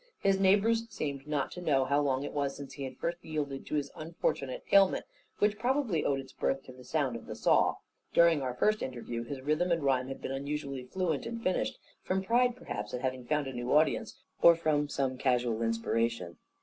His 0.19 0.39
neighbours 0.39 0.89
seemed 0.89 1.27
not 1.27 1.51
to 1.51 1.61
know, 1.61 1.85
how 1.85 2.01
long 2.01 2.23
it 2.23 2.33
was 2.33 2.57
since 2.57 2.73
he 2.73 2.85
had 2.85 2.97
first 2.97 3.17
yielded 3.23 3.67
to 3.67 3.75
his 3.75 3.91
unfortunate 3.95 4.63
ailment; 4.71 5.05
which 5.37 5.59
probably 5.59 6.03
owed 6.03 6.19
its 6.19 6.33
birth 6.33 6.63
to 6.63 6.71
the 6.73 6.83
sound 6.83 7.15
of 7.15 7.27
the 7.27 7.35
saw. 7.35 7.75
During 8.11 8.41
our 8.41 8.55
first 8.55 8.81
interview, 8.81 9.21
his 9.21 9.41
rhythm 9.41 9.71
and 9.71 9.83
rhyme 9.83 10.07
had 10.07 10.19
been 10.19 10.31
unusually 10.31 10.85
fluent 10.85 11.27
and 11.27 11.43
finished, 11.43 11.77
from 12.01 12.23
pride 12.23 12.55
perhaps 12.55 12.95
at 12.95 13.01
having 13.01 13.25
found 13.27 13.45
a 13.45 13.53
new 13.53 13.73
audience, 13.73 14.17
or 14.41 14.55
from 14.55 14.89
some 14.89 15.19
casual 15.19 15.61
inspiration. 15.61 16.37